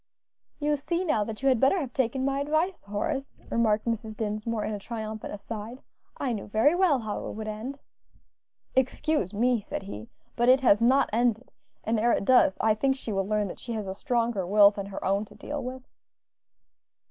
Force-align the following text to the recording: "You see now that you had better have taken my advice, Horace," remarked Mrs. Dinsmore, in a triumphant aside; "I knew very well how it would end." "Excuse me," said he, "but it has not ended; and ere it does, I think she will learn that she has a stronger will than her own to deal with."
"You 0.57 0.77
see 0.77 1.05
now 1.05 1.23
that 1.25 1.43
you 1.43 1.47
had 1.47 1.59
better 1.59 1.79
have 1.79 1.93
taken 1.93 2.25
my 2.25 2.39
advice, 2.39 2.83
Horace," 2.85 3.39
remarked 3.51 3.85
Mrs. 3.85 4.17
Dinsmore, 4.17 4.63
in 4.65 4.73
a 4.73 4.79
triumphant 4.79 5.31
aside; 5.31 5.83
"I 6.17 6.33
knew 6.33 6.47
very 6.47 6.73
well 6.73 6.97
how 6.97 7.27
it 7.27 7.33
would 7.33 7.47
end." 7.47 7.77
"Excuse 8.75 9.31
me," 9.31 9.59
said 9.61 9.83
he, 9.83 10.09
"but 10.35 10.49
it 10.49 10.61
has 10.61 10.81
not 10.81 11.07
ended; 11.13 11.51
and 11.83 11.99
ere 11.99 12.13
it 12.13 12.25
does, 12.25 12.57
I 12.61 12.73
think 12.73 12.95
she 12.95 13.11
will 13.13 13.27
learn 13.27 13.47
that 13.49 13.59
she 13.59 13.73
has 13.73 13.85
a 13.85 13.93
stronger 13.93 14.47
will 14.47 14.71
than 14.71 14.87
her 14.87 15.05
own 15.05 15.23
to 15.25 15.35
deal 15.35 15.63
with." 15.63 15.83